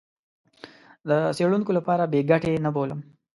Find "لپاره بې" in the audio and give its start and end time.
1.77-2.21